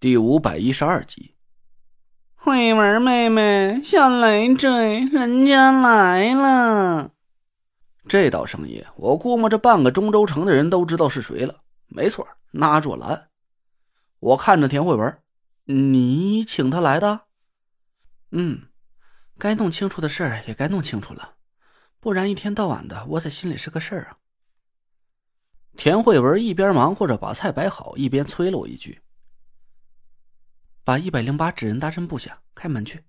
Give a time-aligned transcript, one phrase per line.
[0.00, 1.34] 第五百一十二集，
[2.36, 7.10] 慧文妹妹，小累赘，人家来了。
[8.06, 11.62] 这道声音，我估摸着半个中州城的人都知道是谁了。
[11.88, 13.28] 没错，那若兰。
[14.20, 15.18] 我看着田慧文，
[15.64, 17.22] 你请他来的？
[18.30, 18.68] 嗯，
[19.36, 21.34] 该弄清楚的事儿也该弄清楚了，
[21.98, 24.18] 不然一天到晚的窝在心里是个事儿啊。
[25.76, 29.00] 田慧文一边忙活着把菜摆好，一边催了我一句。
[30.88, 33.04] 把一百零八纸人大阵布下，开门去。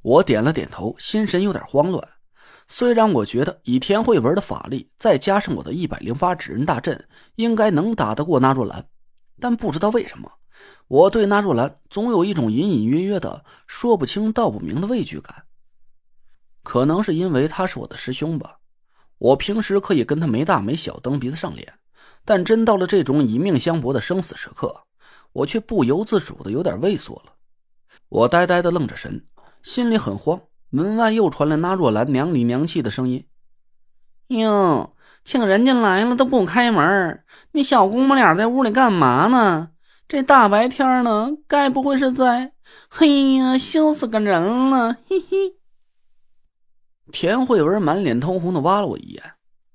[0.00, 2.08] 我点了点头，心神有点慌乱。
[2.68, 8.86] 虽然我觉得以田慧文的法力，再加上我的一百零八纸人大阵，应该能打得过那若兰，
[9.40, 10.30] 但不知道为什么，
[10.86, 15.46] 我对那若兰总有一种隐隐约约的、说不清道不明的畏惧感。
[16.62, 18.60] 可能是因为他是我的师兄吧。
[19.18, 21.80] 我平时可以跟他没大没小、蹬鼻子上脸，
[22.24, 24.84] 但真到了这种以命相搏的生死时刻。
[25.32, 27.34] 我却不由自主的有点畏缩了，
[28.08, 29.26] 我呆呆的愣着神，
[29.62, 30.40] 心里很慌。
[30.70, 33.26] 门外又传来那若兰娘里娘气的声音
[34.28, 39.70] ：“哟，请人家来了都不开门，你小姑母俩在屋里干嘛呢？
[40.06, 42.52] 这大白天的，该不会是在……
[42.90, 45.56] 嘿呀，羞死个人了！”嘿嘿。
[47.10, 49.22] 田慧文满脸通红的挖了我一眼：“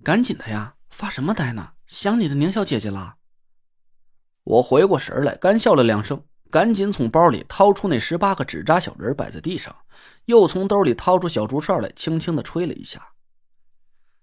[0.04, 1.72] 赶紧的呀，发什么呆呢？
[1.88, 3.16] 想你的宁小姐姐了。”
[4.44, 9.73] 我回过神来，干笑了两声，赶紧从包里掏出那十八个纸扎小人摆在地上，
[10.25, 13.09] 又从兜里掏出小竹哨来，轻轻的吹了一下。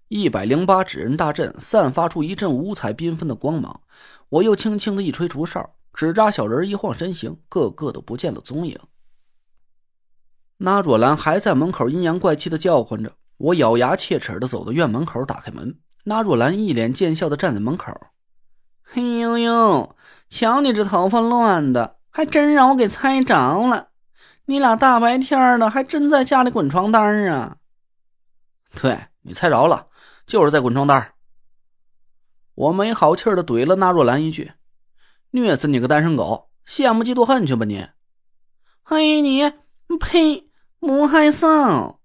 [0.09, 3.81] 一百零八纸人大阵散发出一阵五彩缤纷的光芒，
[4.29, 8.77] 我又轻轻的一吹竹哨，纸扎小人一晃身形，个个都不见了踪影。
[10.57, 17.91] 那若兰还在门口阴阳怪气的叫唤着，我咬牙切齿的走到院门口，打开门，那若兰一脸贱笑的站在门口。
[18.93, 19.95] 嘿呦呦！
[20.27, 23.87] 瞧你这头发乱的，还真让我给猜着了。
[24.43, 27.55] 你俩大白天的，还真在家里滚床单啊？
[28.75, 29.87] 对你猜着了，
[30.25, 31.13] 就是在滚床单。
[32.53, 34.51] 我没好气的怼了那若兰一句
[35.31, 37.87] ：“虐死你个单身狗，羡慕嫉妒恨去吧你！”
[38.83, 39.53] 嘿你，
[40.01, 40.49] 呸！
[40.79, 41.95] 母害臊！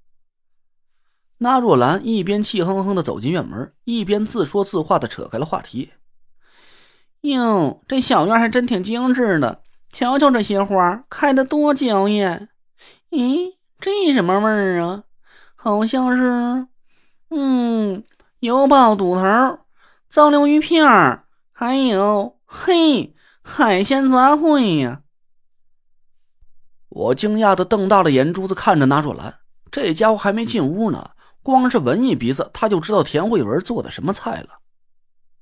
[1.38, 5.90] 那若兰一边气哼哼的走进院门，一边自说自话的扯开了话题。
[7.26, 12.48] 哟，这小院还真挺精致的，瞧瞧这些花开的多娇艳。
[13.10, 15.02] 咦，这什么味儿啊？
[15.54, 16.68] 好像是……
[17.30, 18.04] 嗯，
[18.38, 19.58] 油爆肚头、
[20.08, 25.02] 糟溜鱼片儿，还有嘿，海鲜杂烩呀！
[26.88, 29.40] 我惊讶的瞪大了眼珠子看着那若兰，
[29.72, 31.10] 这家伙还没进屋呢，
[31.42, 34.60] 光是闻一鼻子，他就知道田慧文做的什么菜了。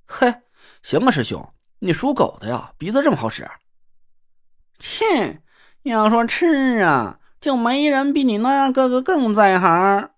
[0.06, 0.34] 嘿，
[0.82, 1.46] 行啊，师兄。
[1.84, 3.46] 你属狗的呀，鼻子这么好使？
[4.78, 5.42] 切，
[5.82, 10.08] 要说吃啊，就没人比你那哥哥更在行。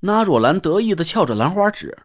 [0.00, 1.96] 那若兰得意的翘着兰花指，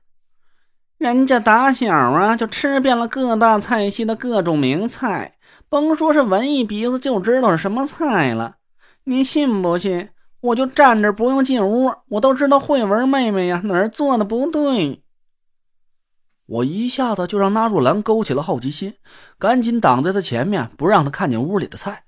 [0.98, 5.36] 人家打小啊就吃遍了各大菜系的各种名菜，
[5.68, 8.56] 甭说是闻一鼻子就知道是什么菜了。
[9.04, 10.10] 你信不信？
[10.40, 15.03] 我就站着不用进屋，我都知道慧文妹妹呀哪儿做的不对。
[16.46, 18.98] 我一下子就让那若兰勾起了好奇心，
[19.40, 22.04] 赶紧挡在她前面，不让她看见屋里的菜。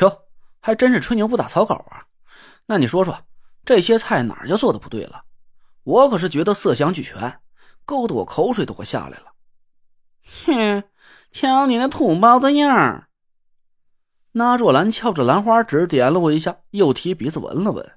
[0.00, 0.22] 哟，
[0.60, 2.06] 还真是吹牛不打草稿啊！
[2.66, 3.24] 那你说说，
[3.64, 5.24] 这些菜哪就做的不对了？
[5.82, 7.40] 我可是觉得色香俱全，
[7.84, 9.32] 勾得我口水都快下来了。
[10.44, 10.84] 哼，
[11.32, 13.08] 瞧你那土包子样儿！
[14.32, 17.92] 那若兰翘着兰花指点了我一下，又提鼻子闻了闻。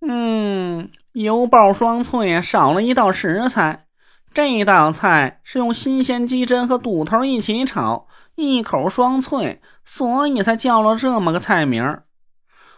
[0.00, 0.90] 嗯。
[1.22, 3.86] 油爆双脆少了一道食材，
[4.34, 12.02] 这道菜是用新鲜鸡胗和肚头一起炒，一口双脆，所以才叫了这么个菜名。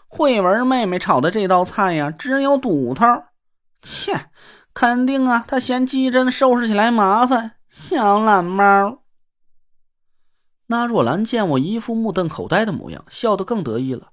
[0.07, 3.05] 慧文妹妹炒的这道菜呀，只有肚头，
[3.83, 4.31] 切，
[4.73, 7.57] 肯定啊，她嫌鸡胗收拾起来麻烦。
[7.69, 9.03] 小懒猫。
[10.69, 14.11] 那若兰见我一副目瞪口呆的模样，笑得更得意了。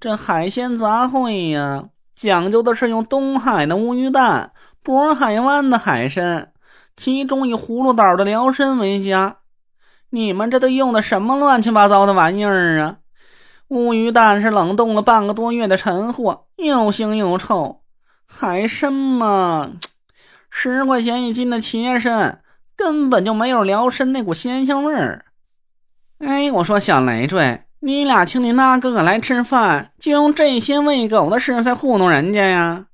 [0.00, 1.90] 这海鲜杂烩呀。
[2.14, 4.52] 讲究的是用东海的乌鱼蛋、
[4.84, 6.52] 渤海湾的海参，
[6.96, 9.38] 其中以葫芦岛的辽参为佳。
[10.10, 12.98] 你们这都用的什么乱七八糟的玩意儿啊？
[13.68, 17.82] 乌鱼蛋是冷冻了半个多月的陈货，又腥又臭。
[18.26, 19.72] 海参嘛，
[20.50, 22.42] 十块钱一斤的切参，
[22.76, 25.24] 根本就没有辽参那股鲜香味儿。
[26.18, 27.62] 哎，我说小累赘。
[27.86, 32.86] 你俩请你那哥哥来吃饭，就用这些喂狗的食材糊弄人家呀？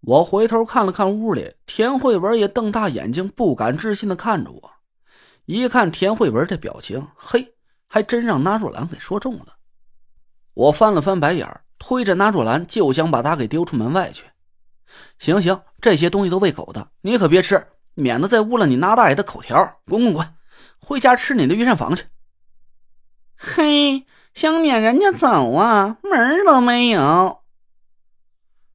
[0.00, 4.70] 我回头看了看屋里，田慧文也瞪大眼睛，不敢置信的看着我。
[5.44, 7.52] 一看田慧文这表情，嘿，
[7.86, 9.56] 还真让纳若兰给说中了。
[10.54, 11.46] 我翻了翻白眼，
[11.78, 14.24] 推着纳若兰就想把她给丢出门外去。
[15.18, 19.80] 行行，这些东西都喂狗的，你可别吃，免得再污了你那大爷的口条。
[19.84, 20.26] 滚滚滚，
[20.78, 22.06] 回家吃你的御膳房去。
[23.42, 24.04] 嘿，
[24.34, 27.38] 想撵人家走啊，门儿都没有。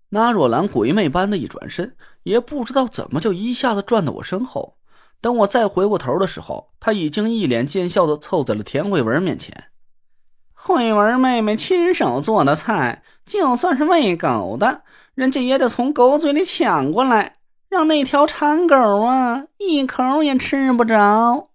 [0.10, 4.78] 那若兰鬼魅般的一转身，也不知道怎么就一下子转到我身后。
[5.22, 9.66] 等我再回过头的时候，她已经一脸奸笑的凑在了田慧文面前。
[10.54, 14.82] 慧文妹妹亲手做的菜，就算是喂狗的，
[15.14, 17.38] 人家也得从狗嘴里抢过来，
[17.70, 21.50] 让那条馋狗啊一口也吃不着。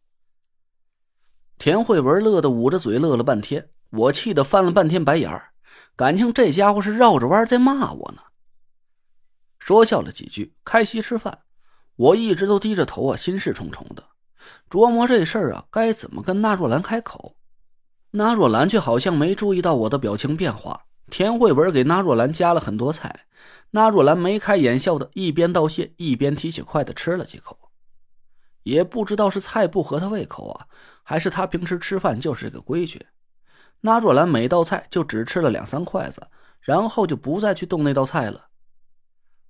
[1.60, 5.50] 田慧文乐得捂着嘴乐了半天，我气得翻了半天白眼儿，
[5.94, 8.22] 感情这家伙是绕着弯在骂我呢。
[9.58, 11.40] 说笑了几句，开席吃饭。
[11.96, 14.02] 我一直都低着头啊，心事重重的，
[14.70, 17.36] 琢磨这事儿啊，该怎么跟纳若兰开口。
[18.12, 20.86] 纳若兰却好像没注意到我的表情变化。
[21.10, 23.26] 田慧文给纳若兰夹了很多菜，
[23.72, 27.69] 纳若兰眉开眼笑的，一边道谢，一边提起筷子吃了几口。
[28.62, 30.66] 也不知道是菜不合他胃口啊，
[31.02, 33.06] 还是他平时吃饭就是这个规矩。
[33.80, 36.28] 那若兰每道菜就只吃了两三筷子，
[36.60, 38.48] 然后就不再去动那道菜了。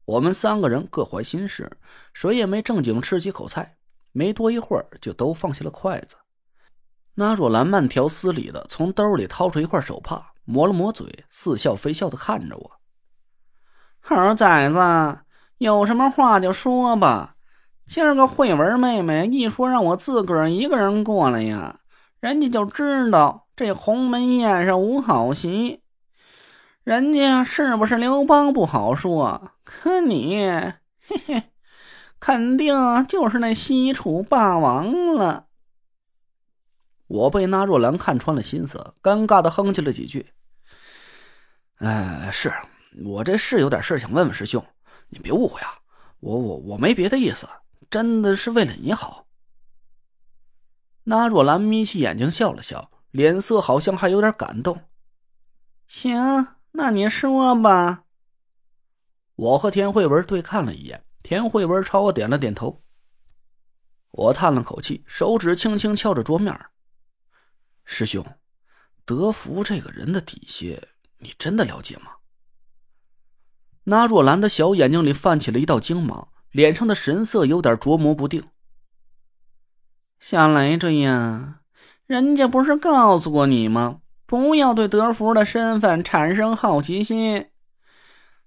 [0.05, 1.71] 我们三个人各怀心事，
[2.13, 3.77] 谁也没正经吃几口菜。
[4.13, 6.17] 没多一会儿，就都放下了筷子。
[7.15, 12.81] 那若兰慢条斯理的从兜里掏出一块手帕，抹了抹嘴，似笑非笑的看着我
[14.01, 15.21] ：“猴崽子，
[15.59, 17.37] 有什么话就说吧。
[17.93, 21.81] 今儿个慧文妹妹一说让我自个儿一个人过来呀，
[22.21, 25.83] 人家就知道这鸿门宴上无好席。”
[26.85, 31.43] 人家是不是刘邦不好说，可你，嘿嘿，
[32.21, 35.47] 肯定就是那西楚霸王了。
[37.09, 40.31] 我被那若兰看穿了心思，尴尬的哼唧了几句。
[41.79, 42.53] 哎，是
[43.05, 44.65] 我这是有点事想问问师兄，
[45.09, 45.75] 你别误会啊，
[46.21, 47.49] 我我我没别的意思，
[47.91, 49.27] 真的是为了你好。
[51.05, 54.85] 那若兰眯起眼睛笑了笑，脸色好像还有点感动。
[55.87, 56.57] 行。
[56.73, 58.05] 那你说吧。
[59.35, 62.85] 我和田慧文对看了一眼，田慧文朝我点了点头。
[64.13, 66.57] 我叹了口气，手指轻轻敲着桌面。
[67.85, 68.25] 师兄，
[69.05, 70.81] 德福这个人的底细，
[71.19, 72.13] 你真的了解吗？
[73.83, 78.45] 那若兰的小眼睛里泛起了一道精芒，脸上的神色有点琢磨不定。
[80.19, 81.61] 小雷着呀，
[82.07, 84.01] 人家不是告诉过你吗？
[84.27, 87.47] 不要对德福的身份产生好奇心。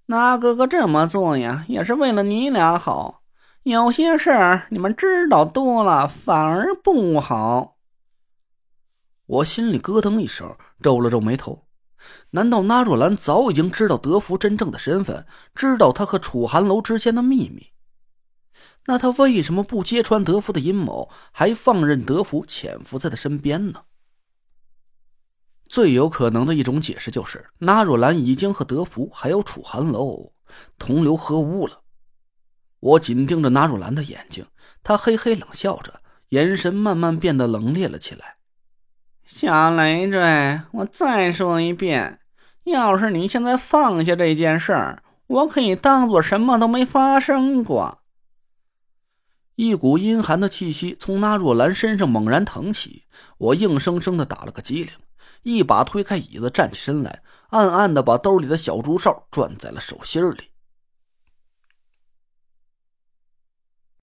[0.06, 3.24] 那哥哥这么做呀，也是为了你俩好。
[3.64, 7.78] 有些事儿你们知道多了，反而不好。
[9.26, 11.66] 我心里咯噔一声，皱了皱眉头。
[12.32, 17.73] 难道那若兰早已经知道德福真正的身份，知道他和楚寒楼之间的秘密？
[18.86, 23.84] 那他为什么不揭穿德福的阴谋，还放任德福潜伏在他身边呢？
[25.70, 30.34] 最有可能的一种解释就是，纳若兰已经和德福还有楚寒楼
[30.78, 31.82] 同流合污了。
[32.80, 34.46] 我紧盯着纳若兰的眼睛，
[34.84, 38.36] 她嘿嘿冷笑着，眼神慢慢变得冷冽了起来。
[39.26, 42.20] 小累赘，我再说一遍，
[42.66, 48.03] 要是你现在放下这件事儿，我可以当做什么都没发生过。
[49.56, 53.04] 一股阴寒的气息从那若兰身上猛然腾起，
[53.38, 54.92] 我硬生生的打了个激灵。
[55.44, 60.53] 一把推开椅子，站起身来，暗暗的把兜里的小竹哨攥在了手心里。